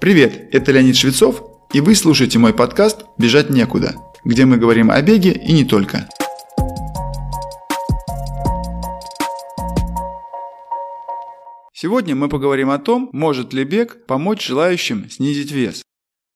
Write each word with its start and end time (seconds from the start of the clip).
Привет, 0.00 0.48
это 0.52 0.72
Леонид 0.72 0.96
Швецов, 0.96 1.42
и 1.72 1.80
вы 1.80 1.94
слушаете 1.94 2.38
мой 2.38 2.52
подкаст 2.52 3.04
«Бежать 3.16 3.48
некуда», 3.48 3.94
где 4.24 4.44
мы 4.44 4.58
говорим 4.58 4.90
о 4.90 5.00
беге 5.00 5.32
и 5.32 5.52
не 5.52 5.64
только. 5.64 6.08
Сегодня 11.72 12.14
мы 12.14 12.28
поговорим 12.28 12.70
о 12.70 12.78
том, 12.78 13.08
может 13.12 13.54
ли 13.54 13.64
бег 13.64 14.04
помочь 14.06 14.44
желающим 14.44 15.08
снизить 15.08 15.52
вес. 15.52 15.82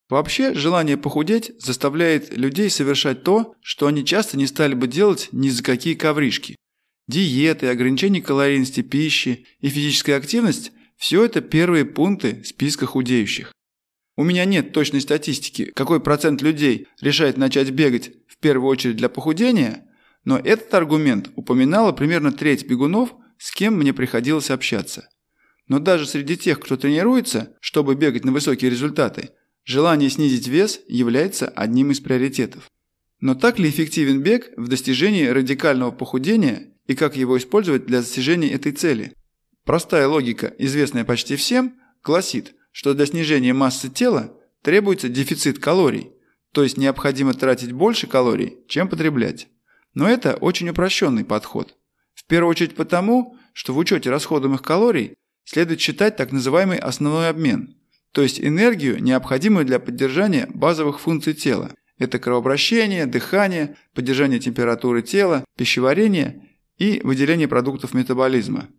Вообще, 0.09 0.55
желание 0.55 0.97
похудеть 0.97 1.53
заставляет 1.59 2.35
людей 2.37 2.71
совершать 2.71 3.23
то, 3.23 3.55
что 3.61 3.87
они 3.89 4.05
часто 4.05 4.39
не 4.39 4.47
стали 4.47 4.75
бы 4.75 4.87
делать 4.87 5.29
ни 5.33 5.49
за 5.51 5.63
какие 5.63 5.95
ковришки. 5.95 6.57
Диеты, 7.09 7.67
ограничение 7.69 8.23
калорийности 8.23 8.83
пищи 8.83 9.47
и 9.61 9.69
физическая 9.69 10.17
активность– 10.17 10.73
все 10.99 11.25
это 11.25 11.41
первые 11.41 11.85
пункты 11.85 12.43
списка 12.45 12.85
худеющих. 12.85 13.53
У 14.17 14.25
меня 14.25 14.45
нет 14.45 14.73
точной 14.73 15.01
статистики, 15.01 15.67
какой 15.67 16.01
процент 16.01 16.43
людей 16.43 16.89
решает 17.01 17.37
начать 17.37 17.71
бегать 17.71 18.11
в 18.27 18.37
первую 18.39 18.69
очередь 18.69 18.97
для 18.97 19.09
похудения, 19.09 19.87
но 20.25 20.39
этот 20.39 20.75
аргумент 20.75 21.31
упоминала 21.37 21.93
примерно 21.93 22.33
треть 22.33 22.67
бегунов, 22.67 23.15
с 23.39 23.53
кем 23.53 23.75
мне 23.75 23.95
приходилось 23.95 24.51
общаться. 24.51 25.09
Но 25.69 25.79
даже 25.79 26.05
среди 26.05 26.37
тех, 26.37 26.59
кто 26.59 26.77
тренируется, 26.77 27.57
чтобы 27.61 27.95
бегать 27.95 28.25
на 28.25 28.33
высокие 28.33 28.71
результаты, 28.71 29.31
желание 29.65 30.11
снизить 30.11 30.49
вес 30.49 30.81
является 30.89 31.47
одним 31.47 31.93
из 31.93 32.01
приоритетов. 32.01 32.69
Но 33.21 33.37
так 33.37 33.61
ли 33.61 33.71
эффективен 33.71 34.21
бег 34.21 34.51
в 34.57 34.67
достижении 34.67 35.27
радикального 35.27 35.93
похудения 35.93 36.75
и 36.89 36.97
как 36.97 37.17
его 37.17 37.39
использовать 37.39 37.87
для 37.87 38.01
достижения 38.01 38.51
этой 38.51 38.73
цели? 38.73 39.13
Простая 39.69 40.09
логика, 40.09 40.55
известная 40.57 41.05
почти 41.05 41.37
всем, 41.37 41.75
гласит, 42.03 42.55
что 42.73 42.95
для 42.95 43.05
снижения 43.05 43.53
массы 43.53 43.91
тела 43.91 44.35
требуется 44.63 45.11
дефицит 45.11 45.59
калорий, 45.59 46.11
то 46.53 46.63
есть 46.63 46.79
необходимо 46.79 47.35
тратить 47.35 47.73
больше 47.73 48.07
калорий, 48.07 48.57
чем 48.67 48.89
потреблять. 48.89 49.49
Но 49.93 50.09
это 50.09 50.37
очень 50.37 50.71
упрощенный 50.71 51.23
подход. 51.23 51.77
В 52.15 52.25
первую 52.25 52.51
очередь 52.51 52.77
потому, 52.77 53.37
что 53.53 53.75
в 53.75 53.77
учете 53.77 54.09
расходуемых 54.09 54.63
калорий 54.63 55.17
следует 55.45 55.83
считать 55.83 56.17
так 56.17 56.33
называемый 56.33 56.79
основной 56.79 57.29
обмен, 57.29 57.77
то 58.13 58.23
есть 58.23 58.41
энергию, 58.41 59.03
необходимую 59.03 59.67
для 59.67 59.79
поддержания 59.79 60.49
базовых 60.49 60.99
функций 60.99 61.35
тела. 61.35 61.75
Это 61.99 62.19
кровообращение, 62.19 63.05
дыхание, 63.05 63.77
поддержание 63.93 64.41
температуры 64.41 65.03
тела, 65.03 65.45
пищеварение 65.59 66.49
и 66.79 67.03
выделение 67.05 67.49
продуктов 67.49 67.93
метаболизма. 67.93 68.71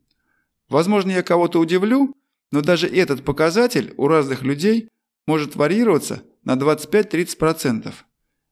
Возможно, 0.69 1.11
я 1.11 1.23
кого-то 1.23 1.59
удивлю, 1.59 2.13
но 2.51 2.61
даже 2.61 2.87
этот 2.87 3.25
показатель 3.25 3.93
у 3.97 4.07
разных 4.07 4.43
людей 4.43 4.89
может 5.27 5.55
варьироваться 5.55 6.23
на 6.43 6.55
25-30%. 6.55 7.93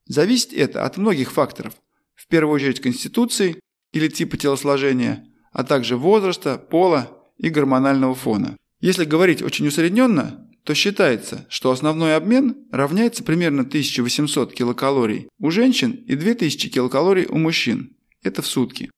Зависит 0.07 0.53
это 0.53 0.85
от 0.85 0.97
многих 0.97 1.31
факторов, 1.31 1.73
в 2.15 2.27
первую 2.27 2.55
очередь 2.55 2.79
конституции 2.79 3.59
или 3.93 4.07
типа 4.07 4.37
телосложения, 4.37 5.25
а 5.51 5.63
также 5.63 5.97
возраста, 5.97 6.57
пола 6.57 7.11
и 7.37 7.49
гормонального 7.49 8.15
фона. 8.15 8.57
Если 8.79 9.05
говорить 9.05 9.41
очень 9.41 9.67
усредненно, 9.67 10.47
то 10.63 10.73
считается, 10.75 11.45
что 11.49 11.71
основной 11.71 12.15
обмен 12.15 12.67
равняется 12.71 13.23
примерно 13.23 13.61
1800 13.61 14.53
килокалорий 14.53 15.29
у 15.39 15.49
женщин 15.49 15.91
и 15.91 16.15
2000 16.15 16.69
килокалорий 16.69 17.25
у 17.25 17.37
мужчин. 17.37 17.95
Это 18.21 18.41
в 18.41 18.47
сутки. 18.47 18.91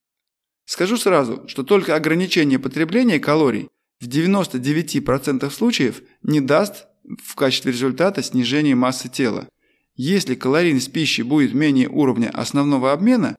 Скажу 0.70 0.98
сразу, 0.98 1.48
что 1.48 1.64
только 1.64 1.95
ограничение 1.95 2.59
потребления 2.59 3.20
калорий 3.20 3.70
в 4.00 4.08
99% 4.08 5.50
случаев 5.50 6.03
не 6.22 6.42
даст 6.42 6.86
в 7.25 7.34
качестве 7.34 7.72
результата 7.72 8.22
снижения 8.22 8.75
массы 8.75 9.09
тела. 9.09 9.50
Если 9.95 10.36
калорийность 10.36 10.94
пищи 10.94 11.23
будет 11.23 11.56
менее 11.56 11.90
уровня 11.90 12.30
основного 12.30 12.92
обмена, 12.92 13.36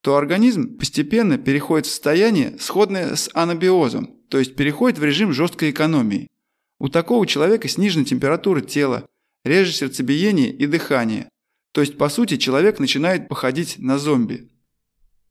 то 0.00 0.16
организм 0.16 0.76
постепенно 0.76 1.38
переходит 1.38 1.86
в 1.86 1.90
состояние, 1.90 2.58
сходное 2.58 3.14
с 3.14 3.30
анабиозом, 3.32 4.16
то 4.28 4.40
есть 4.40 4.56
переходит 4.56 4.98
в 4.98 5.04
режим 5.04 5.32
жесткой 5.32 5.70
экономии. 5.70 6.26
У 6.80 6.88
такого 6.88 7.28
человека 7.28 7.68
снижена 7.68 8.04
температура 8.04 8.60
тела, 8.60 9.06
реже 9.44 9.70
сердцебиение 9.70 10.52
и 10.52 10.66
дыхание. 10.66 11.28
То 11.70 11.80
есть, 11.80 11.96
по 11.96 12.08
сути, 12.08 12.38
человек 12.38 12.80
начинает 12.80 13.28
походить 13.28 13.76
на 13.78 13.98
зомби. 13.98 14.50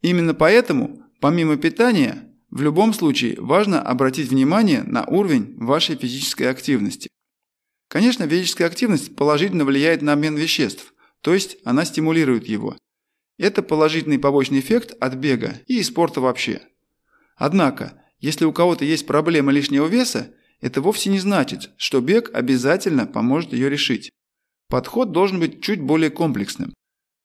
Именно 0.02 0.34
поэтому, 0.34 1.11
помимо 1.22 1.56
питания, 1.56 2.28
в 2.50 2.62
любом 2.62 2.94
случае 2.94 3.40
важно 3.40 3.82
обратить 3.82 4.30
внимание 4.30 4.84
на 4.84 5.06
уровень 5.06 5.56
вашей 5.58 5.96
физической 5.96 6.50
активности. 6.50 7.08
Конечно, 7.88 8.28
физическая 8.28 8.68
активность 8.68 9.16
положительно 9.16 9.64
влияет 9.64 10.02
на 10.02 10.14
обмен 10.14 10.36
веществ, 10.36 10.94
то 11.22 11.34
есть 11.34 11.58
она 11.64 11.86
стимулирует 11.86 12.48
его. 12.48 12.76
Это 13.38 13.64
положительный 13.64 14.20
побочный 14.20 14.60
эффект 14.60 14.94
от 15.00 15.16
бега 15.16 15.62
и 15.68 15.82
спорта 15.84 16.20
вообще. 16.20 16.62
Однако, 17.36 18.04
если 18.20 18.46
у 18.46 18.52
кого-то 18.52 18.84
есть 18.84 19.08
проблема 19.08 19.52
лишнего 19.52 19.88
веса, 19.88 20.34
это 20.60 20.82
вовсе 20.82 21.10
не 21.10 21.20
значит, 21.20 21.72
что 21.78 22.02
бег 22.02 22.30
обязательно 22.34 23.06
поможет 23.06 23.54
ее 23.54 23.70
решить. 23.70 24.12
Подход 24.68 25.12
должен 25.12 25.40
быть 25.40 25.62
чуть 25.62 25.82
более 25.82 26.10
комплексным. 26.10 26.74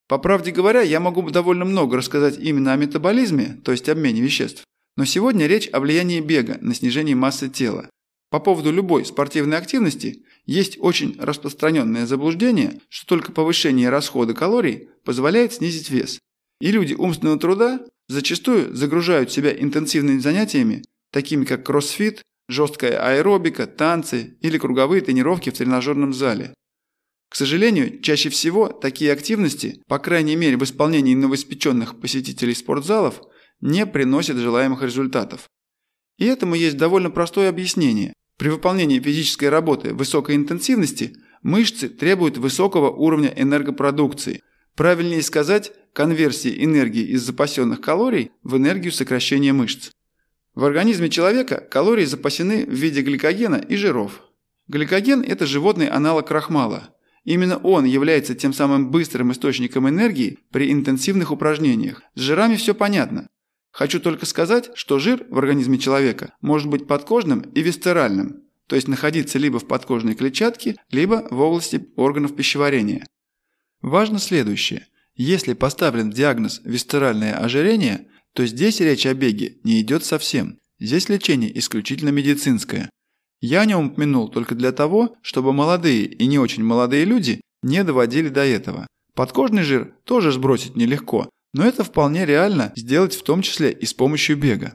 По 0.08 0.18
правде 0.18 0.52
говоря, 0.52 0.82
я 0.82 1.00
могу 1.00 1.28
довольно 1.30 1.64
много 1.64 1.96
рассказать 1.96 2.38
именно 2.38 2.72
о 2.72 2.76
метаболизме, 2.76 3.60
то 3.64 3.72
есть 3.72 3.88
обмене 3.88 4.20
веществ, 4.20 4.64
но 4.96 5.04
сегодня 5.04 5.46
речь 5.46 5.68
о 5.72 5.80
влиянии 5.80 6.20
бега 6.20 6.58
на 6.60 6.74
снижение 6.74 7.16
массы 7.16 7.48
тела. 7.48 7.90
По 8.30 8.40
поводу 8.40 8.72
любой 8.72 9.04
спортивной 9.04 9.58
активности 9.58 10.24
есть 10.44 10.78
очень 10.80 11.16
распространенное 11.18 12.06
заблуждение, 12.06 12.80
что 12.88 13.06
только 13.06 13.32
повышение 13.32 13.88
расхода 13.88 14.34
калорий 14.34 14.88
позволяет 15.04 15.54
снизить 15.54 15.90
вес. 15.90 16.18
И 16.60 16.70
люди 16.70 16.94
умственного 16.94 17.38
труда 17.38 17.80
зачастую 18.08 18.74
загружают 18.74 19.32
себя 19.32 19.52
интенсивными 19.52 20.18
занятиями, 20.18 20.84
такими 21.12 21.44
как 21.44 21.64
кроссфит, 21.64 22.22
жесткая 22.48 22.98
аэробика, 22.98 23.66
танцы 23.66 24.36
или 24.40 24.58
круговые 24.58 25.02
тренировки 25.02 25.50
в 25.50 25.54
тренажерном 25.54 26.14
зале. 26.14 26.54
К 27.28 27.36
сожалению, 27.36 28.00
чаще 28.00 28.28
всего 28.28 28.68
такие 28.68 29.12
активности, 29.12 29.82
по 29.88 29.98
крайней 29.98 30.36
мере 30.36 30.56
в 30.56 30.64
исполнении 30.64 31.14
новоиспеченных 31.14 32.00
посетителей 32.00 32.54
спортзалов– 32.54 33.22
не 33.60 33.86
приносит 33.86 34.36
желаемых 34.36 34.82
результатов. 34.82 35.48
И 36.18 36.26
этому 36.26 36.54
есть 36.54 36.76
довольно 36.76 37.10
простое 37.10 37.48
объяснение. 37.48 38.12
При 38.38 38.48
выполнении 38.48 39.00
физической 39.00 39.48
работы 39.48 39.94
высокой 39.94 40.36
интенсивности 40.36 41.16
мышцы 41.42 41.88
требуют 41.88 42.38
высокого 42.38 42.90
уровня 42.90 43.32
энергопродукции. 43.34 44.42
Правильнее 44.74 45.22
сказать, 45.22 45.72
конверсии 45.94 46.62
энергии 46.64 47.04
из 47.04 47.22
запасенных 47.22 47.80
калорий 47.80 48.32
в 48.42 48.56
энергию 48.56 48.92
сокращения 48.92 49.52
мышц. 49.52 49.90
В 50.54 50.64
организме 50.64 51.08
человека 51.08 51.56
калории 51.56 52.04
запасены 52.04 52.66
в 52.66 52.72
виде 52.72 53.02
гликогена 53.02 53.56
и 53.56 53.76
жиров. 53.76 54.22
Гликоген– 54.68 55.22
это 55.26 55.46
животный 55.46 55.88
аналог 55.88 56.28
крахмала. 56.28 56.94
Именно 57.26 57.58
он 57.58 57.84
является 57.84 58.36
тем 58.36 58.52
самым 58.52 58.92
быстрым 58.92 59.32
источником 59.32 59.88
энергии 59.88 60.38
при 60.52 60.70
интенсивных 60.70 61.32
упражнениях. 61.32 62.02
С 62.14 62.20
жирами 62.20 62.54
все 62.54 62.72
понятно. 62.72 63.26
Хочу 63.72 63.98
только 63.98 64.26
сказать, 64.26 64.70
что 64.74 65.00
жир 65.00 65.26
в 65.28 65.36
организме 65.36 65.76
человека 65.76 66.34
может 66.40 66.68
быть 66.68 66.86
подкожным 66.86 67.40
и 67.40 67.62
висцеральным, 67.62 68.44
то 68.68 68.76
есть 68.76 68.86
находиться 68.86 69.40
либо 69.40 69.58
в 69.58 69.66
подкожной 69.66 70.14
клетчатке, 70.14 70.76
либо 70.92 71.26
в 71.28 71.40
области 71.40 71.88
органов 71.96 72.36
пищеварения. 72.36 73.04
Важно 73.82 74.20
следующее. 74.20 74.86
Если 75.16 75.54
поставлен 75.54 76.12
диагноз 76.12 76.60
висцеральное 76.64 77.34
ожирение, 77.34 78.06
то 78.34 78.46
здесь 78.46 78.78
речь 78.78 79.04
о 79.04 79.14
беге 79.14 79.56
не 79.64 79.80
идет 79.80 80.04
совсем. 80.04 80.60
Здесь 80.78 81.08
лечение 81.08 81.58
исключительно 81.58 82.10
медицинское. 82.10 82.88
Я 83.40 83.60
о 83.60 83.66
нем 83.66 83.86
упомянул 83.86 84.28
только 84.28 84.54
для 84.54 84.72
того, 84.72 85.16
чтобы 85.22 85.52
молодые 85.52 86.06
и 86.06 86.26
не 86.26 86.38
очень 86.38 86.64
молодые 86.64 87.04
люди 87.04 87.40
не 87.62 87.84
доводили 87.84 88.28
до 88.28 88.44
этого. 88.44 88.86
Подкожный 89.14 89.62
жир 89.62 89.94
тоже 90.04 90.32
сбросить 90.32 90.76
нелегко, 90.76 91.28
но 91.52 91.64
это 91.64 91.84
вполне 91.84 92.26
реально 92.26 92.72
сделать 92.76 93.14
в 93.14 93.22
том 93.22 93.42
числе 93.42 93.72
и 93.72 93.86
с 93.86 93.94
помощью 93.94 94.36
бега. 94.36 94.74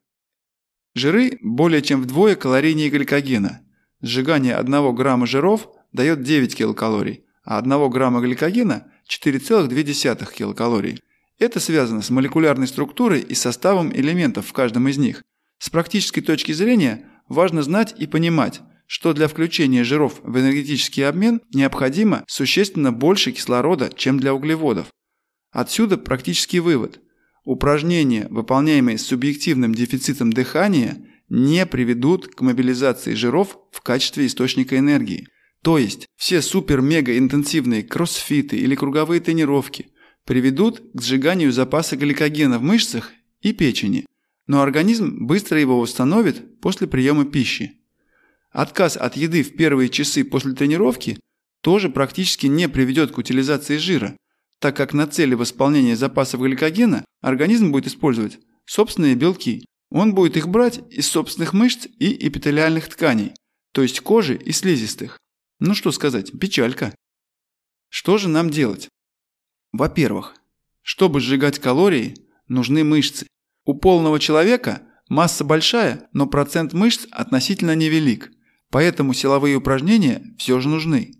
Жиры 0.93 1.37
более 1.41 1.81
чем 1.81 2.01
вдвое 2.01 2.35
калорийнее 2.35 2.89
гликогена. 2.89 3.61
Сжигание 4.01 4.55
1 4.55 4.95
грамма 4.95 5.25
жиров 5.25 5.69
дает 5.93 6.23
9 6.23 6.55
килокалорий, 6.55 7.23
а 7.43 7.59
1 7.59 7.89
грамма 7.89 8.19
гликогена– 8.21 8.91
4,2 9.09 10.33
килокалорий. 10.33 11.01
Это 11.37 11.59
связано 11.59 12.01
с 12.01 12.09
молекулярной 12.09 12.67
структурой 12.67 13.21
и 13.21 13.33
составом 13.35 13.91
элементов 13.93 14.47
в 14.47 14.53
каждом 14.53 14.87
из 14.87 14.97
них. 14.97 15.21
С 15.59 15.69
практической 15.69 16.21
точки 16.21 16.51
зрения 16.51 17.10
важно 17.31 17.63
знать 17.63 17.95
и 17.97 18.07
понимать, 18.07 18.61
что 18.87 19.13
для 19.13 19.27
включения 19.27 19.83
жиров 19.83 20.19
в 20.23 20.37
энергетический 20.37 21.07
обмен 21.07 21.41
необходимо 21.53 22.23
существенно 22.27 22.91
больше 22.91 23.31
кислорода, 23.31 23.89
чем 23.95 24.19
для 24.19 24.33
углеводов. 24.33 24.87
Отсюда 25.51 25.97
практический 25.97 26.59
вывод. 26.59 26.99
Упражнения, 27.43 28.27
выполняемые 28.29 28.97
с 28.97 29.05
субъективным 29.05 29.73
дефицитом 29.73 30.31
дыхания, 30.31 31.07
не 31.29 31.65
приведут 31.65 32.27
к 32.27 32.41
мобилизации 32.41 33.13
жиров 33.13 33.57
в 33.71 33.81
качестве 33.81 34.25
источника 34.27 34.77
энергии. 34.77 35.27
То 35.63 35.77
есть 35.77 36.07
все 36.17 36.41
супер-мега-интенсивные 36.41 37.83
кроссфиты 37.83 38.57
или 38.57 38.75
круговые 38.75 39.21
тренировки 39.21 39.87
приведут 40.25 40.81
к 40.93 41.01
сжиганию 41.01 41.51
запаса 41.51 41.95
гликогена 41.95 42.59
в 42.59 42.63
мышцах 42.63 43.11
и 43.41 43.53
печени, 43.53 44.05
но 44.51 44.61
организм 44.61 45.27
быстро 45.27 45.61
его 45.61 45.79
восстановит 45.79 46.59
после 46.59 46.85
приема 46.85 47.23
пищи. 47.23 47.79
Отказ 48.49 48.97
от 48.97 49.15
еды 49.15 49.43
в 49.43 49.55
первые 49.55 49.87
часы 49.87 50.25
после 50.25 50.51
тренировки 50.51 51.21
тоже 51.61 51.87
практически 51.87 52.47
не 52.47 52.67
приведет 52.67 53.13
к 53.13 53.17
утилизации 53.17 53.77
жира, 53.77 54.17
так 54.59 54.75
как 54.75 54.91
на 54.91 55.07
цели 55.07 55.35
восполнения 55.35 55.95
запасов 55.95 56.41
гликогена 56.41 57.05
организм 57.21 57.71
будет 57.71 57.87
использовать 57.87 58.39
собственные 58.65 59.15
белки. 59.15 59.65
Он 59.89 60.13
будет 60.13 60.35
их 60.35 60.49
брать 60.49 60.81
из 60.89 61.07
собственных 61.07 61.53
мышц 61.53 61.87
и 61.97 62.27
эпителиальных 62.27 62.89
тканей, 62.89 63.31
то 63.71 63.81
есть 63.81 64.01
кожи 64.01 64.35
и 64.35 64.51
слизистых. 64.51 65.17
Ну 65.59 65.73
что 65.75 65.93
сказать, 65.93 66.37
печалька. 66.37 66.93
Что 67.87 68.17
же 68.17 68.27
нам 68.27 68.49
делать? 68.49 68.89
Во-первых, 69.71 70.35
чтобы 70.81 71.21
сжигать 71.21 71.57
калории, 71.57 72.15
нужны 72.49 72.83
мышцы. 72.83 73.27
У 73.71 73.73
полного 73.73 74.19
человека 74.19 74.81
масса 75.07 75.45
большая, 75.45 76.09
но 76.11 76.27
процент 76.27 76.73
мышц 76.73 77.07
относительно 77.09 77.73
невелик, 77.73 78.29
поэтому 78.69 79.13
силовые 79.13 79.55
упражнения 79.55 80.35
все 80.37 80.59
же 80.59 80.67
нужны. 80.67 81.13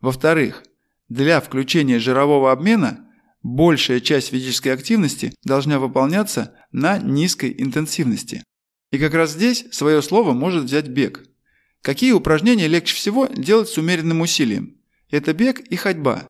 Во-вторых, 0.00 0.64
для 1.10 1.42
включения 1.42 1.98
жирового 1.98 2.52
обмена 2.52 3.06
большая 3.42 4.00
часть 4.00 4.30
физической 4.30 4.70
активности 4.70 5.34
должна 5.44 5.78
выполняться 5.78 6.54
на 6.72 6.96
низкой 6.96 7.54
интенсивности. 7.58 8.42
И 8.90 8.96
как 8.96 9.12
раз 9.12 9.32
здесь 9.32 9.66
свое 9.70 10.00
слово 10.00 10.32
может 10.32 10.64
взять 10.64 10.88
бег– 10.88 11.22
Какие 11.82 12.12
упражнения 12.12 12.66
легче 12.66 12.94
всего 12.94 13.26
делать 13.26 13.68
с 13.68 13.76
умеренным 13.76 14.22
усилием? 14.22 14.80
Это 15.10 15.34
бег 15.34 15.60
и 15.60 15.76
ходьба. 15.76 16.26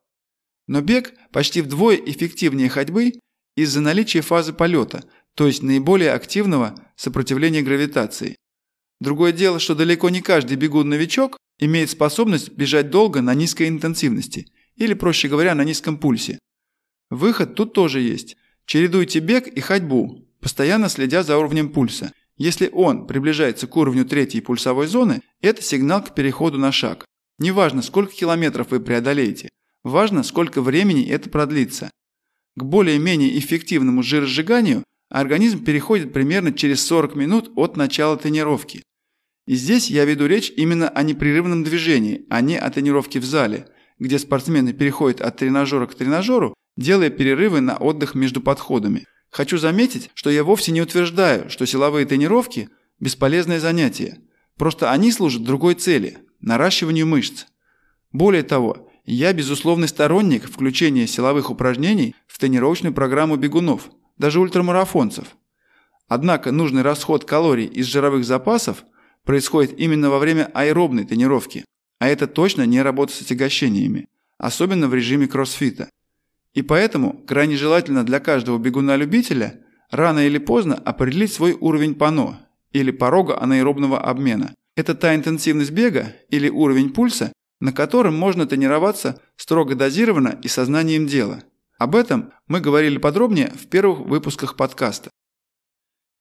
Но 0.67 0.81
бег 0.81 1.13
почти 1.31 1.61
вдвое 1.61 1.95
эффективнее 1.95 2.67
ходьбы 2.67 3.13
из-за 3.55 3.79
наличия 3.79 4.19
фазы 4.19 4.51
полета, 4.51 5.05
то 5.35 5.47
есть 5.47 5.63
наиболее 5.63 6.11
активного 6.11 6.75
сопротивления 6.95 7.61
гравитации. 7.61 8.35
Другое 8.99 9.31
дело, 9.31 9.59
что 9.59 9.75
далеко 9.75 10.09
не 10.09 10.21
каждый 10.21 10.57
бегун-новичок 10.57 11.37
имеет 11.59 11.89
способность 11.89 12.51
бежать 12.51 12.89
долго 12.89 13.21
на 13.21 13.33
низкой 13.33 13.67
интенсивности, 13.67 14.51
или, 14.75 14.93
проще 14.93 15.27
говоря, 15.27 15.55
на 15.55 15.63
низком 15.63 15.97
пульсе. 15.97 16.39
Выход 17.09 17.55
тут 17.55 17.73
тоже 17.73 18.01
есть. 18.01 18.37
Чередуйте 18.65 19.19
бег 19.19 19.47
и 19.47 19.59
ходьбу, 19.59 20.27
постоянно 20.41 20.89
следя 20.89 21.23
за 21.23 21.37
уровнем 21.37 21.69
пульса– 21.69 22.11
если 22.37 22.69
он 22.73 23.07
приближается 23.07 23.65
к 23.65 23.75
уровню 23.77 24.05
третьей 24.05 24.41
пульсовой 24.41 24.87
зоны, 24.87 25.21
это 25.41 25.61
сигнал 25.61 26.03
к 26.03 26.13
переходу 26.13 26.57
на 26.57 26.71
шаг. 26.71 27.05
Неважно, 27.39 27.81
сколько 27.81 28.13
километров 28.13 28.71
вы 28.71 28.79
преодолеете, 28.79 29.49
важно, 29.83 30.23
сколько 30.23 30.61
времени 30.61 31.07
это 31.07 31.29
продлится. 31.29 31.91
К 32.55 32.63
более-менее 32.63 33.37
эффективному 33.39 34.03
жиросжиганию 34.03 34.83
организм 35.09 35.63
переходит 35.63 36.13
примерно 36.13 36.51
через 36.53 36.85
40 36.85 37.15
минут 37.15 37.51
от 37.55 37.77
начала 37.77 38.17
тренировки. 38.17 38.83
И 39.47 39.55
здесь 39.55 39.89
я 39.89 40.05
веду 40.05 40.25
речь 40.25 40.51
именно 40.55 40.89
о 40.89 41.03
непрерывном 41.03 41.63
движении, 41.63 42.25
а 42.29 42.41
не 42.41 42.57
о 42.57 42.69
тренировке 42.69 43.19
в 43.19 43.25
зале, 43.25 43.67
где 43.99 44.17
спортсмены 44.19 44.73
переходят 44.73 45.21
от 45.21 45.37
тренажера 45.37 45.85
к 45.85 45.95
тренажеру, 45.95 46.53
делая 46.77 47.09
перерывы 47.09 47.61
на 47.61 47.77
отдых 47.77 48.15
между 48.15 48.41
подходами– 48.41 49.05
Хочу 49.35 49.57
заметить, 49.57 50.11
что 50.13 50.29
я 50.29 50.45
вовсе 50.45 50.71
не 50.71 50.81
утверждаю, 50.81 51.49
что 51.49 51.65
силовые 51.65 52.05
тренировки– 52.05 52.69
бесполезное 53.01 53.59
занятие. 53.59 54.19
Просто 54.57 54.93
они 54.93 55.11
служат 55.11 55.43
другой 55.43 55.75
цели– 55.75 56.19
наращиванию 56.39 57.05
мышц. 57.05 57.43
Более 58.13 58.43
того, 58.43 58.89
я 59.03 59.33
безусловный 59.33 59.89
сторонник 59.89 60.49
включения 60.49 61.05
силовых 61.05 61.51
упражнений 61.51 62.15
в 62.27 62.39
тренировочную 62.39 62.93
программу 62.93 63.35
бегунов, 63.35 63.89
даже 64.17 64.39
ультрамарафонцев. 64.39 65.35
Однако 66.07 66.51
нужный 66.51 66.81
расход 66.81 67.25
калорий 67.25 67.65
из 67.65 67.87
жировых 67.87 68.25
запасов 68.25 68.83
происходит 69.23 69.79
именно 69.79 70.09
во 70.09 70.19
время 70.19 70.49
аэробной 70.53 71.05
тренировки, 71.05 71.65
а 71.99 72.07
это 72.07 72.27
точно 72.27 72.65
не 72.65 72.81
работа 72.81 73.13
с 73.13 73.21
отягощениями, 73.21 74.07
особенно 74.37 74.87
в 74.87 74.93
режиме 74.93 75.27
кроссфита. 75.27 75.89
И 76.53 76.61
поэтому 76.61 77.21
крайне 77.27 77.57
желательно 77.57 78.05
для 78.05 78.19
каждого 78.19 78.57
бегуна-любителя 78.57 79.61
рано 79.91 80.25
или 80.25 80.37
поздно 80.37 80.75
определить 80.75 81.33
свой 81.33 81.53
уровень 81.53 81.95
ПАНО 81.95 82.47
или 82.71 82.91
порога 82.91 83.41
анаэробного 83.41 83.99
обмена. 83.99 84.53
Это 84.75 84.95
та 84.95 85.15
интенсивность 85.15 85.71
бега 85.71 86.15
или 86.29 86.49
уровень 86.49 86.93
пульса, 86.93 87.31
на 87.59 87.71
котором 87.71 88.15
можно 88.15 88.45
тренироваться 88.45 89.21
строго 89.37 89.75
дозированно 89.75 90.39
и 90.43 90.47
сознанием 90.47 91.07
дела. 91.07 91.43
Об 91.77 91.95
этом 91.95 92.31
мы 92.47 92.61
говорили 92.61 92.97
подробнее 92.97 93.49
в 93.49 93.67
первых 93.67 94.07
выпусках 94.07 94.55
подкаста. 94.55 95.09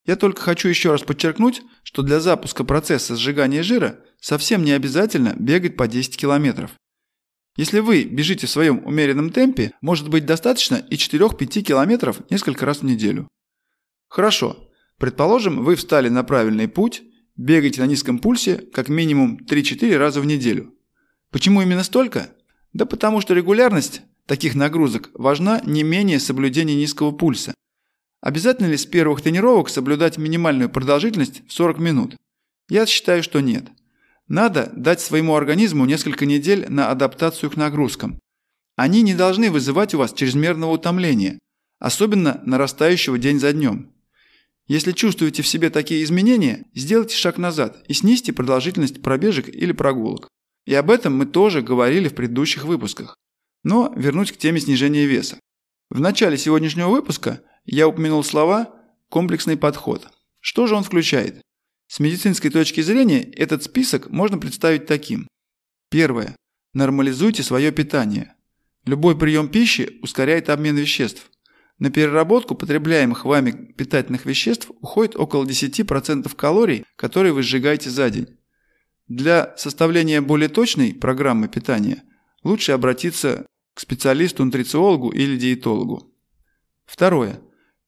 Я 0.04 0.16
только 0.16 0.42
хочу 0.42 0.68
еще 0.68 0.90
раз 0.90 1.02
подчеркнуть, 1.02 1.62
что 1.82 2.02
для 2.02 2.20
запуска 2.20 2.64
процесса 2.64 3.16
сжигания 3.16 3.62
жира 3.62 4.00
совсем 4.20 4.64
не 4.64 4.72
обязательно 4.72 5.34
бегать 5.38 5.76
по 5.76 5.86
10 5.86 6.16
километров. 6.16 6.72
Если 7.56 7.78
вы 7.78 8.02
бежите 8.04 8.46
в 8.46 8.50
своем 8.50 8.84
умеренном 8.84 9.30
темпе, 9.30 9.72
может 9.80 10.08
быть 10.08 10.26
достаточно 10.26 10.74
и 10.74 10.96
4-5 10.96 11.62
километров 11.62 12.20
несколько 12.30 12.66
раз 12.66 12.78
в 12.78 12.84
неделю. 12.84 13.28
Хорошо. 14.08 14.68
Предположим, 14.98 15.64
вы 15.64 15.76
встали 15.76 16.08
на 16.08 16.24
правильный 16.24 16.68
путь, 16.68 17.02
бегаете 17.36 17.80
на 17.80 17.86
низком 17.86 18.18
пульсе 18.18 18.58
как 18.72 18.88
минимум 18.88 19.38
3-4 19.38 19.96
раза 19.96 20.20
в 20.20 20.26
неделю. 20.26 20.74
Почему 21.30 21.62
именно 21.62 21.84
столько? 21.84 22.30
Да 22.72 22.86
потому 22.86 23.20
что 23.20 23.34
регулярность 23.34 24.02
таких 24.26 24.54
нагрузок 24.54 25.10
важна 25.14 25.60
не 25.64 25.82
менее 25.82 26.20
соблюдения 26.20 26.74
низкого 26.74 27.12
пульса. 27.12 27.54
Обязательно 28.20 28.66
ли 28.66 28.76
с 28.76 28.86
первых 28.86 29.20
тренировок 29.20 29.68
соблюдать 29.68 30.16
минимальную 30.16 30.70
продолжительность 30.70 31.42
в 31.46 31.52
40 31.52 31.78
минут? 31.78 32.16
Я 32.68 32.86
считаю, 32.86 33.22
что 33.22 33.40
нет. 33.40 33.66
Надо 34.28 34.72
дать 34.74 35.00
своему 35.00 35.34
организму 35.34 35.84
несколько 35.84 36.24
недель 36.24 36.66
на 36.70 36.90
адаптацию 36.90 37.50
к 37.50 37.56
нагрузкам. 37.56 38.18
Они 38.76 39.02
не 39.02 39.14
должны 39.14 39.50
вызывать 39.50 39.94
у 39.94 39.98
вас 39.98 40.14
чрезмерного 40.14 40.72
утомления, 40.72 41.38
особенно 41.78 42.40
нарастающего 42.46 43.18
день 43.18 43.38
за 43.38 43.52
днем. 43.52 43.92
Если 44.66 44.92
чувствуете 44.92 45.42
в 45.42 45.46
себе 45.46 45.68
такие 45.68 46.02
изменения, 46.02 46.64
сделайте 46.74 47.16
шаг 47.16 47.36
назад 47.36 47.84
и 47.86 47.92
снизьте 47.92 48.32
продолжительность 48.32 49.02
пробежек 49.02 49.48
или 49.48 49.72
прогулок. 49.72 50.28
И 50.64 50.72
об 50.72 50.90
этом 50.90 51.14
мы 51.14 51.26
тоже 51.26 51.60
говорили 51.60 52.08
в 52.08 52.14
предыдущих 52.14 52.64
выпусках. 52.64 53.14
Но 53.64 53.92
вернусь 53.96 54.30
к 54.30 54.36
теме 54.36 54.60
снижения 54.60 55.06
веса. 55.06 55.40
В 55.90 55.98
начале 55.98 56.38
сегодняшнего 56.38 56.88
выпуска 56.88 57.40
я 57.64 57.88
упомянул 57.88 58.22
слова 58.22 58.72
«комплексный 59.08 59.56
подход». 59.56 60.08
Что 60.40 60.66
же 60.66 60.74
он 60.74 60.84
включает? 60.84 61.40
С 61.88 61.98
медицинской 61.98 62.50
точки 62.50 62.82
зрения 62.82 63.22
этот 63.22 63.64
список 63.64 64.10
можно 64.10 64.38
представить 64.38 64.86
таким. 64.86 65.26
Первое. 65.90 66.36
Нормализуйте 66.74 67.42
свое 67.42 67.72
питание. 67.72 68.34
Любой 68.84 69.16
прием 69.18 69.48
пищи 69.48 69.98
ускоряет 70.02 70.50
обмен 70.50 70.76
веществ. 70.76 71.30
На 71.78 71.90
переработку 71.90 72.54
потребляемых 72.54 73.24
вами 73.24 73.72
питательных 73.72 74.26
веществ 74.26 74.70
уходит 74.80 75.16
около 75.16 75.44
10% 75.44 76.34
калорий, 76.36 76.84
которые 76.96 77.32
вы 77.32 77.42
сжигаете 77.42 77.90
за 77.90 78.10
день. 78.10 78.38
Для 79.08 79.56
составления 79.56 80.20
более 80.20 80.48
точной 80.48 80.94
программы 80.94 81.48
питания 81.48 82.02
лучше 82.42 82.72
обратиться 82.72 83.46
к 83.74 83.80
специалисту-нутрициологу 83.80 85.10
или 85.10 85.36
диетологу. 85.36 86.12
Второе. 86.86 87.40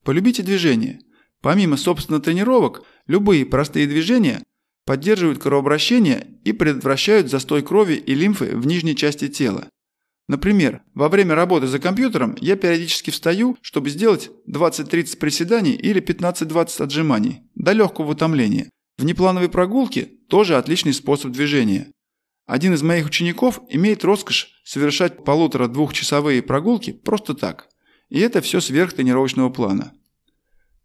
Полюбите 0.03 0.43
движение. 0.43 0.99
Помимо, 1.41 1.77
собственно, 1.77 2.19
тренировок– 2.19 2.83
Любые 3.07 3.45
простые 3.45 3.87
движения 3.87 4.43
поддерживают 4.85 5.39
кровообращение 5.39 6.27
и 6.43 6.51
предотвращают 6.51 7.29
застой 7.29 7.61
крови 7.61 7.93
и 7.93 8.13
лимфы 8.13 8.55
в 8.55 8.67
нижней 8.67 8.95
части 8.95 9.29
тела. 9.29 9.69
Например, 10.27 10.81
во 10.93 11.07
время 11.07 11.35
работы 11.35 11.67
за 11.67 11.79
компьютером 11.79 12.35
я 12.41 12.57
периодически 12.57 13.11
встаю, 13.11 13.57
чтобы 13.61 13.89
сделать 13.89 14.29
20-30 14.49 15.17
приседаний 15.17 15.71
или 15.73 16.01
15-20 16.01 16.83
отжиманий, 16.83 17.43
до 17.55 17.71
легкого 17.71 18.11
утомления. 18.11 18.69
Внеплановые 18.97 19.49
прогулки– 19.49 20.01
тоже 20.29 20.57
отличный 20.57 20.93
способ 20.93 21.31
движения. 21.31 21.87
Один 22.47 22.73
из 22.73 22.81
моих 22.81 23.05
учеников 23.05 23.59
имеет 23.69 24.05
роскошь 24.05 24.61
совершать 24.63 25.25
полутора-двухчасовые 25.25 26.41
прогулки 26.41 26.93
просто 26.93 27.33
так. 27.33 27.67
И 28.07 28.19
это 28.19 28.41
все 28.41 28.61
сверх 28.61 28.93
тренировочного 28.93 29.49
плана. 29.49 29.93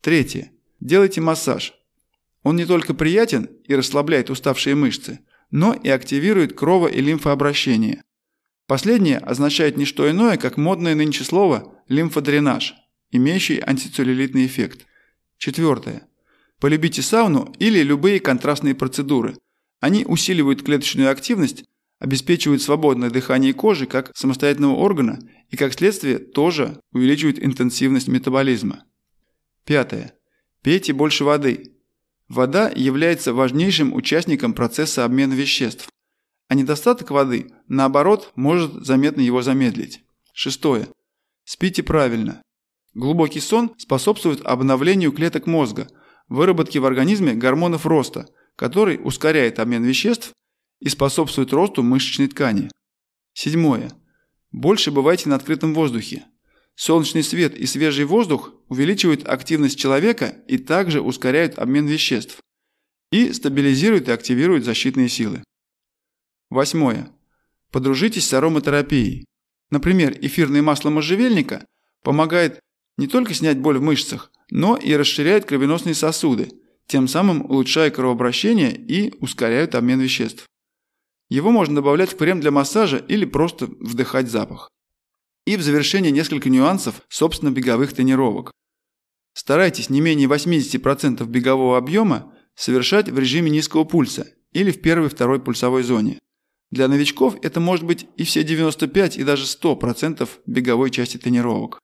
Третье. 0.01 0.51
Делайте 0.81 1.21
массаж. 1.21 1.73
Он 2.43 2.57
не 2.57 2.67
только 2.67 2.95
приятен 2.95 3.45
и 3.65 3.77
расслабляет 3.77 4.29
уставшие 4.29 4.75
мышцы, 4.75 5.21
но 5.53 5.73
и 5.73 5.89
активирует 5.89 6.59
крово- 6.59 6.89
и 6.89 7.01
лимфообращение. 7.01 8.03
Последнее 8.67 9.19
означает 9.19 9.77
не 9.77 9.85
что 9.85 10.11
иное, 10.11 10.39
как 10.39 10.57
модное 10.57 10.97
нынче 10.97 11.23
слово 11.23 11.81
«лимфодренаж», 11.87 12.75
имеющий 13.13 13.61
антицеллюлитный 13.61 14.47
эффект. 14.47 14.85
Четвертое. 15.39 16.09
Полюбите 16.59 17.03
сауну 17.03 17.55
или 17.61 17.83
любые 17.83 18.19
контрастные 18.19 18.75
процедуры. 18.75 19.37
Они 19.83 20.05
усиливают 20.05 20.63
клеточную 20.63 21.11
активность, 21.11 21.65
обеспечивают 21.99 22.63
свободное 22.63 23.11
дыхание 23.11 23.53
кожи 23.53 23.87
как 23.87 24.13
самостоятельного 24.17 24.77
органа 24.77 25.19
и 25.51 25.57
как 25.57 25.73
следствие 25.73 26.21
тоже 26.21 26.81
увеличивают 26.93 27.41
интенсивность 27.41 28.07
метаболизма. 28.07 28.85
Пятое. 29.65 30.15
Пейте 30.63 30.93
больше 30.93 31.25
воды. 31.25 31.75
Вода 32.29 32.71
является 32.73 33.35
важнейшим 33.35 33.93
участником 33.93 34.55
процесса 34.55 35.05
обмена 35.05 35.33
веществ, 35.33 35.89
а 36.47 36.55
недостаток 36.55 37.11
воды, 37.11 37.51
наоборот, 37.67 38.31
может 38.37 38.87
заметно 38.87 39.21
его 39.21 39.43
замедлить. 39.43 40.05
Шестое. 40.33 40.87
Спите 41.43 41.83
правильно. 41.83 42.41
Глубокий 42.95 43.41
сон 43.41 43.75
способствует 43.79 44.43
обновлению 44.43 45.11
клеток 45.11 45.49
мозга, 45.49 45.89
выработке 46.29 46.79
в 46.79 46.87
организме 46.87 47.35
гормонов 47.35 47.85
роста, 47.85 48.29
который 48.57 49.01
ускоряет 49.03 49.59
обмен 49.59 49.85
веществ 49.85 50.33
и 50.81 50.89
способствует 50.89 51.53
росту 51.53 51.83
мышечной 51.83 52.29
ткани. 52.29 52.71
Седьмое. 53.35 53.93
Больше 54.51 54.91
бывайте 54.91 55.29
на 55.29 55.37
открытом 55.37 55.75
воздухе. 55.75 56.25
Солнечный 56.75 57.23
свет 57.23 57.57
и 57.57 57.67
свежий 57.67 58.05
воздух 58.05 58.53
увеличивают 58.69 59.27
активность 59.27 59.79
человека 59.79 60.37
и 60.49 60.59
также 60.59 61.01
ускоряют 61.01 61.59
обмен 61.59 61.87
веществ 61.87 62.41
и 63.11 63.33
стабилизируют 63.33 64.09
и 64.09 64.13
активируют 64.13 64.65
защитные 64.65 65.09
силы. 65.09 65.45
Восьмое. 66.51 67.11
Подружитесь 67.71 68.27
с 68.27 68.33
ароматерапией. 68.33 69.27
Например, 69.71 70.17
эфирное 70.21 70.63
масло 70.63 70.91
можжевельника 70.91 71.65
помогает 72.03 72.61
не 72.99 73.07
только 73.07 73.35
снять 73.35 73.59
боль 73.59 73.79
в 73.79 73.83
мышцах, 73.83 74.31
но 74.51 74.77
и 74.77 74.95
расширяет 74.95 75.45
кровеносные 75.45 75.95
сосуды, 75.95 76.51
тем 76.87 77.09
самым 77.09 77.45
улучшая 77.45 77.91
кровообращение 77.91 78.75
и 78.75 79.15
ускоряют 79.21 79.75
обмен 79.75 80.01
веществ. 80.01 80.47
Его 81.29 81.51
можно 81.51 81.77
добавлять 81.77 82.13
в 82.13 82.17
крем 82.17 82.41
для 82.41 82.51
массажа 82.51 82.99
или 82.99 83.25
просто 83.25 83.67
вдыхать 83.67 84.31
запах. 84.31 84.69
И 85.47 85.57
в 85.57 85.63
завершение 85.63 86.13
несколько 86.13 86.51
нюансов, 86.51 87.03
собственно, 87.09 87.51
беговых 87.51 87.93
тренировок. 87.95 88.53
Старайтесь 89.35 89.89
не 89.89 90.01
менее 90.01 90.29
80% 90.29 91.25
бегового 91.25 91.79
объема 91.79 92.35
совершать 92.55 93.09
в 93.09 93.19
режиме 93.19 93.51
низкого 93.51 93.85
пульса 93.85 94.29
или 94.53 94.71
в 94.71 94.83
первой-второй 94.83 95.41
пульсовой 95.41 95.83
зоне. 95.83 96.19
Для 96.71 96.89
новичков 96.89 97.37
это 97.43 97.61
может 97.61 97.85
быть 97.85 98.07
и 98.17 98.25
все 98.25 98.45
95 98.45 99.17
и 99.17 99.25
даже 99.25 99.45
100% 99.45 100.29
беговой 100.47 100.91
части 100.91 101.17
тренировок. 101.17 101.79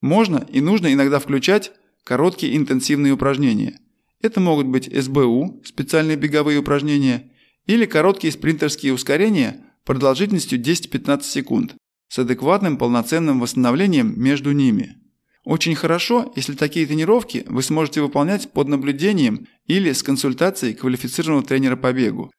Можно 0.00 0.46
и 0.50 0.60
нужно 0.60 0.92
иногда 0.92 1.18
включать 1.18 1.72
короткие 2.04 2.56
интенсивные 2.56 3.12
упражнения. 3.12 3.78
Это 4.22 4.40
могут 4.40 4.68
быть 4.68 4.88
СБУ, 4.90 5.62
специальные 5.64 6.16
беговые 6.16 6.58
упражнения, 6.58 7.32
или 7.66 7.86
короткие 7.86 8.32
спринтерские 8.32 8.92
ускорения 8.92 9.64
продолжительностью 9.84 10.60
10-15 10.60 11.22
секунд 11.22 11.74
с 12.08 12.18
адекватным 12.18 12.76
полноценным 12.76 13.40
восстановлением 13.40 14.14
между 14.20 14.52
ними. 14.52 14.96
Очень 15.44 15.74
хорошо, 15.74 16.32
если 16.36 16.54
такие 16.54 16.86
тренировки 16.86 17.44
вы 17.48 17.62
сможете 17.62 18.00
выполнять 18.00 18.52
под 18.52 18.68
наблюдением 18.68 19.48
или 19.66 19.92
с 19.92 20.02
консультацией 20.04 20.74
квалифицированного 20.74 21.44
тренера 21.44 21.74
по 21.74 21.92
бегу. 21.92 22.30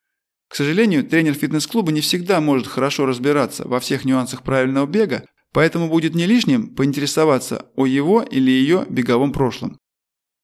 К 0.48 0.56
сожалению, 0.56 1.04
тренер 1.04 1.34
фитнес-клуба 1.34 1.92
не 1.92 2.00
всегда 2.00 2.40
может 2.40 2.68
хорошо 2.68 3.06
разбираться 3.06 3.68
во 3.68 3.80
всех 3.80 4.06
нюансах 4.06 4.44
правильного 4.44 4.86
бега, 4.86 5.26
поэтому 5.52 5.90
будет 5.90 6.16
не 6.16 6.28
лишним 6.28 6.76
поинтересоваться 6.76 7.66
о 7.76 7.86
его 7.86 8.22
или 8.22 8.52
ее 8.52 8.86
беговом 8.90 9.34
прошлом. 9.34 9.80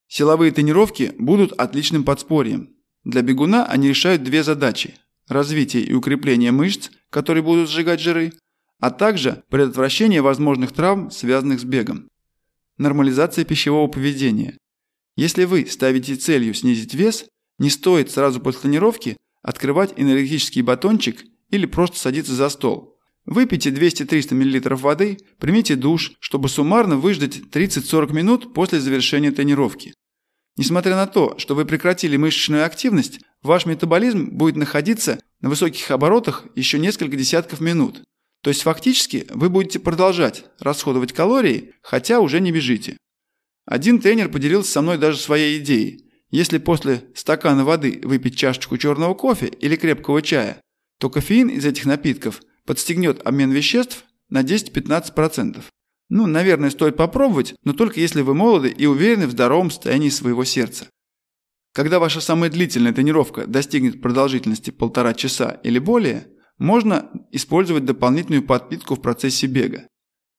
Силовые 0.09 0.51
тренировки 0.51 1.13
будут 1.19 1.53
отличным 1.53 2.03
подспорьем. 2.03 2.75
Для 3.03 3.21
бегуна 3.21 3.65
они 3.65 3.89
решают 3.89 4.23
две 4.23 4.43
задачи– 4.43 4.95
развитие 5.27 5.83
и 5.83 5.93
укрепление 5.93 6.51
мышц, 6.51 6.89
которые 7.11 7.43
будут 7.43 7.69
сжигать 7.69 7.99
жиры, 7.99 8.33
а 8.79 8.89
также 8.89 9.43
предотвращение 9.49 10.23
возможных 10.23 10.71
травм, 10.71 11.11
связанных 11.11 11.59
с 11.59 11.63
бегом. 11.63 12.09
Нормализация 12.79 13.45
пищевого 13.45 13.87
поведения. 13.87 14.57
Если 15.15 15.43
вы 15.43 15.67
ставите 15.67 16.15
целью 16.15 16.55
снизить 16.55 16.95
вес, 16.95 17.25
не 17.59 17.69
стоит 17.69 18.09
сразу 18.09 18.39
после 18.39 18.61
тренировки 18.61 19.15
открывать 19.43 19.93
энергетический 19.95 20.63
батончик 20.63 21.23
или 21.51 21.67
просто 21.67 21.99
садиться 21.99 22.33
за 22.33 22.49
стол. 22.49 22.97
Выпейте 23.25 23.69
200-300 23.69 24.33
мл 24.33 24.75
воды, 24.75 25.19
примите 25.37 25.75
душ, 25.75 26.13
чтобы 26.19 26.49
суммарно 26.49 26.97
выждать 26.97 27.37
30-40 27.51 28.11
минут 28.11 28.53
после 28.55 28.79
завершения 28.79 29.31
тренировки. 29.31 29.93
Несмотря 30.59 30.97
на 30.97 31.07
то, 31.07 31.35
что 31.37 31.55
вы 31.55 31.63
прекратили 31.63 32.17
мышечную 32.17 32.65
активность, 32.65 33.21
ваш 33.41 33.65
метаболизм 33.65 34.31
будет 34.31 34.57
находиться 34.57 35.17
на 35.39 35.47
высоких 35.47 35.89
оборотах 35.89 36.47
еще 36.53 36.77
несколько 36.77 37.15
десятков 37.15 37.61
минут. 37.61 38.03
То 38.43 38.49
есть 38.49 38.63
фактически 38.63 39.25
вы 39.29 39.49
будете 39.49 39.79
продолжать 39.79 40.43
расходовать 40.59 41.13
калории, 41.13 41.75
хотя 41.81 42.19
уже 42.19 42.41
не 42.41 42.51
бежите. 42.51 42.97
Один 43.65 44.01
тренер 44.01 44.27
поделился 44.27 44.73
со 44.73 44.81
мной 44.81 44.97
даже 44.97 45.17
своей 45.19 45.59
идеей. 45.59 46.11
Если 46.29 46.57
после 46.57 47.05
стакана 47.15 47.63
воды 47.63 48.01
выпить 48.03 48.35
чашечку 48.35 48.77
черного 48.77 49.13
кофе 49.13 49.45
или 49.45 49.77
крепкого 49.77 50.21
чая, 50.21 50.59
то 50.99 51.09
кофеин 51.09 51.47
из 51.47 51.65
этих 51.65 51.85
напитков 51.85 52.41
подстегнет 52.65 53.25
обмен 53.25 53.51
веществ 53.51 54.03
на 54.27 54.41
10-15%. 54.41 55.63
Ну, 56.09 56.25
наверное, 56.25 56.71
стоит 56.71 56.97
попробовать, 56.97 57.55
но 57.63 57.73
только 57.73 57.99
если 57.99 58.21
вы 58.21 58.33
молоды 58.33 58.69
и 58.69 58.87
уверены 58.87 59.27
в 59.27 59.31
здоровом 59.31 59.69
состоянии 59.69 60.09
своего 60.09 60.43
сердца. 60.43 60.87
Когда 61.73 61.99
ваша 61.99 62.19
самая 62.19 62.49
длительная 62.49 62.93
тренировка 62.93 63.45
достигнет 63.45 64.01
продолжительности 64.01 64.71
полтора 64.71 65.13
часа 65.13 65.59
или 65.63 65.77
более, 65.77 66.27
можно 66.57 67.09
использовать 67.31 67.85
дополнительную 67.85 68.43
подпитку 68.43 68.95
в 68.95 69.01
процессе 69.01 69.45
бега. 69.45 69.87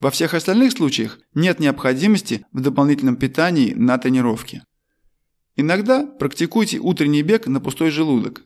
Во 0.01 0.11
всех 0.11 0.35
остальных 0.35 0.73
случаях 0.73 1.21
нет 1.35 1.61
необходимости 1.61 2.45
в 2.53 2.61
дополнительном 2.61 3.17
питании 3.17 3.73
на 3.73 3.97
тренировке. 3.97 4.65
Иногда 5.57 6.05
практикуйте 6.05 6.79
утренний 6.79 7.23
бег 7.23 7.47
на 7.47 7.61
пустой 7.61 7.91
желудок. 7.91 8.43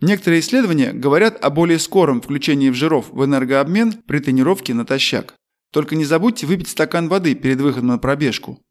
Некоторые 0.00 0.40
исследования 0.40 0.92
говорят 0.92 1.42
о 1.42 1.50
более 1.50 1.78
скором 1.78 2.20
включении 2.20 2.70
в 2.70 2.74
жиров 2.74 3.10
в 3.10 3.24
энергообмен 3.24 3.92
при 4.06 4.18
тренировке 4.18 4.74
натощак. 4.74 5.34
Только 5.72 5.96
не 5.96 6.04
забудьте 6.04 6.46
выпить 6.46 6.68
стакан 6.68 7.08
воды 7.08 7.34
перед 7.34 7.60
выходом 7.60 7.88
на 7.88 7.98
пробежку. 7.98 8.62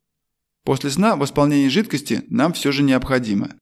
После 0.63 0.91
сна 0.91 1.15
восполнение 1.15 1.69
жидкости 1.69 2.23
нам 2.29 2.53
все 2.53 2.71
же 2.71 2.83
необходимо. 2.83 3.55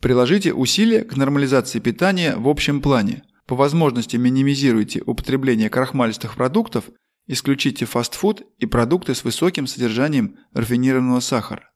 Приложите 0.00 0.52
усилия 0.52 1.04
к 1.04 1.16
нормализации 1.16 1.78
питания 1.78 2.36
в 2.36 2.48
общем 2.48 2.82
плане. 2.82 3.22
По 3.46 3.54
возможности 3.54 4.16
минимизируйте 4.16 5.02
употребление 5.06 5.70
крахмалистых 5.70 6.34
продуктов, 6.34 6.90
исключите 7.26 7.84
фастфуд 7.84 8.42
и 8.58 8.66
продукты 8.66 9.14
с 9.14 9.22
высоким 9.22 9.68
содержанием 9.68 10.36
рафинированного 10.52 11.20
сахара. 11.20 11.70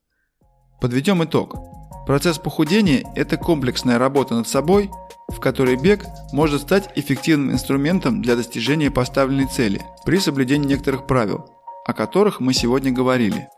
Подведем 0.81 1.23
итог. 1.23 1.84
Процесс 2.07 2.39
похудения– 2.39 3.05
это 3.15 3.37
комплексная 3.37 3.99
работа 3.99 4.35
над 4.35 4.49
собой– 4.49 4.91
в 5.29 5.41
которой 5.41 5.77
бег 5.77 6.05
может 6.33 6.63
стать 6.63 6.91
эффективным 6.95 7.53
инструментом 7.53 8.23
для 8.23 8.37
достижения 8.37 8.91
поставленной 8.91 9.47
цели 9.47 9.83
при 10.05 10.19
соблюдении 10.19 10.69
некоторых 10.69 11.07
правил, 11.07 11.47
о 11.87 11.93
которых 11.93 12.41
мы 12.41 12.55
сегодня 12.55 12.93
говорили. 12.93 13.49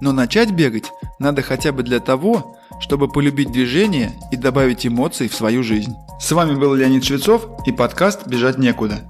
Но 0.00 0.12
начать 0.12 0.50
бегать 0.50 0.92
надо 1.18 1.42
хотя 1.42 1.72
бы 1.72 1.82
для 1.82 2.00
того, 2.00 2.56
чтобы 2.80 3.08
полюбить 3.08 3.52
движение 3.52 4.12
и 4.30 4.36
добавить 4.36 4.86
эмоций 4.86 5.28
в 5.28 5.34
свою 5.34 5.62
жизнь. 5.62 5.94
С 6.20 6.32
вами 6.32 6.54
был 6.54 6.74
Леонид 6.74 7.04
Швецов 7.04 7.48
и 7.66 7.72
подкаст 7.72 8.26
«Бежать 8.26 8.58
некуда». 8.58 9.00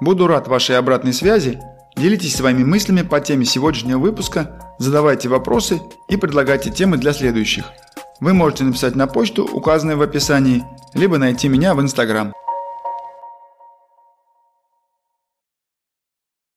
Буду 0.00 0.26
рад 0.26 0.48
вашей 0.48 0.76
обратной 0.78 1.12
связи. 1.12 1.60
Делитесь 1.96 2.34
своими 2.34 2.64
мыслями 2.64 3.02
по 3.02 3.20
теме 3.20 3.44
сегодняшнего 3.46 3.98
выпуска, 3.98 4.74
задавайте 4.78 5.28
вопросы 5.28 5.80
и 6.08 6.16
предлагайте 6.16 6.70
темы 6.70 6.98
для 6.98 7.12
следующих. 7.12 7.64
Вы 8.24 8.32
можете 8.32 8.64
написать 8.64 8.96
на 8.96 9.06
почту, 9.06 9.44
указанную 9.44 9.98
в 9.98 10.00
описании, 10.00 10.64
либо 10.94 11.18
найти 11.18 11.46
меня 11.46 11.74
в 11.74 11.82
Инстаграм. 11.82 12.32